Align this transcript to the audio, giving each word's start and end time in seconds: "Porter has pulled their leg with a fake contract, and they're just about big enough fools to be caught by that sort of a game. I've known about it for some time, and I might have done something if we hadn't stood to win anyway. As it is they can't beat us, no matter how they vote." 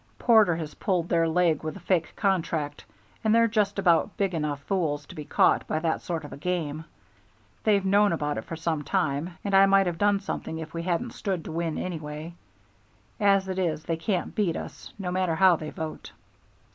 "Porter 0.17 0.55
has 0.55 0.73
pulled 0.73 1.09
their 1.09 1.27
leg 1.27 1.61
with 1.63 1.77
a 1.77 1.79
fake 1.79 2.13
contract, 2.15 2.83
and 3.23 3.35
they're 3.35 3.47
just 3.47 3.77
about 3.77 4.17
big 4.17 4.33
enough 4.33 4.59
fools 4.63 5.05
to 5.05 5.13
be 5.13 5.25
caught 5.25 5.67
by 5.67 5.77
that 5.77 6.01
sort 6.01 6.23
of 6.25 6.33
a 6.33 6.37
game. 6.37 6.85
I've 7.67 7.85
known 7.85 8.11
about 8.11 8.39
it 8.39 8.45
for 8.45 8.55
some 8.55 8.81
time, 8.83 9.37
and 9.45 9.53
I 9.53 9.67
might 9.67 9.85
have 9.85 9.99
done 9.99 10.19
something 10.19 10.57
if 10.57 10.73
we 10.73 10.81
hadn't 10.81 11.13
stood 11.13 11.45
to 11.45 11.51
win 11.51 11.77
anyway. 11.77 12.33
As 13.19 13.47
it 13.47 13.59
is 13.59 13.83
they 13.83 13.95
can't 13.95 14.33
beat 14.33 14.55
us, 14.55 14.91
no 14.97 15.11
matter 15.11 15.35
how 15.35 15.55
they 15.55 15.69
vote." 15.69 16.11